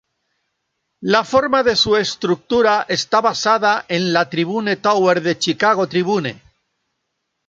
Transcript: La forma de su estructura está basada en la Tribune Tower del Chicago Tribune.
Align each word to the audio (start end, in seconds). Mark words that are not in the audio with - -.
La 1.13 1.23
forma 1.31 1.61
de 1.61 1.75
su 1.75 1.95
estructura 1.95 2.87
está 2.89 3.21
basada 3.21 3.85
en 3.87 4.11
la 4.13 4.27
Tribune 4.31 4.77
Tower 4.77 5.21
del 5.21 5.37
Chicago 5.37 5.87
Tribune. 5.87 6.41